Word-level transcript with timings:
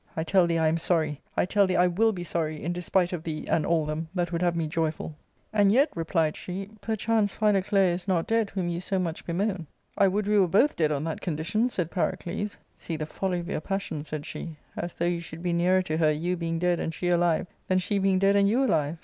I 0.17 0.23
tell 0.23 0.47
thee 0.47 0.57
I 0.57 0.67
am 0.67 0.79
sorry, 0.79 1.21
I 1.37 1.45
tell 1.45 1.67
thee 1.67 1.75
I 1.75 1.85
will 1.85 2.11
be 2.11 2.23
sorry, 2.23 2.63
in 2.63 2.73
despite 2.73 3.13
of 3.13 3.21
thee 3.21 3.45
and 3.47 3.67
all 3.67 3.85
them 3.85 4.09
that 4.15 4.31
would 4.31 4.41
have 4.41 4.55
me 4.55 4.65
joyful." 4.67 5.15
"And 5.53 5.71
yet," 5.71 5.89
replied 5.93 6.35
she, 6.35 6.71
"perchance 6.81 7.35
Philoclea 7.35 7.93
is 7.93 8.07
not 8.07 8.25
dead 8.25 8.49
whom 8.49 8.67
you 8.67 8.81
so 8.81 8.97
much 8.97 9.23
bemoan." 9.27 9.67
I 9.95 10.07
would 10.07 10.27
we 10.27 10.39
were 10.39 10.47
both 10.47 10.75
dead 10.75 10.91
on 10.91 11.03
that 11.03 11.21
condition," 11.21 11.69
said 11.69 11.91
Pyrocles." 11.91 12.57
See 12.79 12.95
the 12.95 13.05
folly 13.05 13.41
of 13.41 13.47
your 13.47 13.61
passion," 13.61 14.03
said 14.03 14.25
she;" 14.25 14.55
as 14.75 14.95
though 14.95 15.05
you 15.05 15.19
should 15.19 15.43
be 15.43 15.53
nearer 15.53 15.83
to 15.83 15.97
her, 15.97 16.09
you 16.11 16.35
being 16.35 16.57
dead 16.57 16.79
and 16.79 16.91
she 16.95 17.07
alive 17.09 17.45
than 17.67 17.77
she 17.77 17.99
being 17.99 18.17
dead 18.17 18.35
and 18.35 18.49
you 18.49 18.63
alive. 18.65 18.97